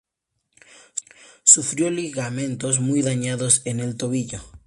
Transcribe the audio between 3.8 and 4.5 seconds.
tobillo.